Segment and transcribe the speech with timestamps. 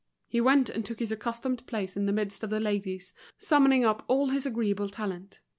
[0.27, 4.03] He went and took his accustomed place in the midst of the ladies, summoning up
[4.07, 5.39] all his agreeable talent.